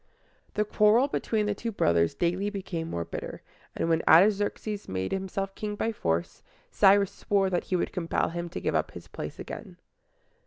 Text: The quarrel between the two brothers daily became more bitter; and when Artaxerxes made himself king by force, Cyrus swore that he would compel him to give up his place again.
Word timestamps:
The 0.55 0.65
quarrel 0.65 1.07
between 1.07 1.45
the 1.45 1.53
two 1.53 1.71
brothers 1.71 2.15
daily 2.15 2.49
became 2.49 2.89
more 2.89 3.05
bitter; 3.05 3.43
and 3.75 3.87
when 3.87 4.01
Artaxerxes 4.07 4.87
made 4.89 5.11
himself 5.11 5.53
king 5.53 5.75
by 5.75 5.91
force, 5.91 6.41
Cyrus 6.71 7.11
swore 7.11 7.51
that 7.51 7.65
he 7.65 7.75
would 7.75 7.93
compel 7.93 8.29
him 8.29 8.49
to 8.49 8.59
give 8.59 8.73
up 8.73 8.89
his 8.89 9.07
place 9.07 9.37
again. 9.37 9.77